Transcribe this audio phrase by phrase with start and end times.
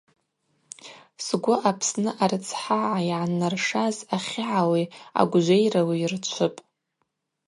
[1.25, 4.83] Сгвы Апсны арыцхӏагӏа йгӏаннаршаз ахьыгӏали
[5.19, 6.61] агвжвейрали йырчвыпӏ.